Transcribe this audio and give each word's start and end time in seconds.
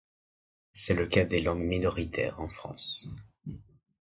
C'est 0.73 0.95
le 0.95 1.05
cas 1.05 1.25
des 1.25 1.41
langues 1.41 1.63
minoritaires 1.63 2.39
en 2.41 2.47
France. 2.49 3.07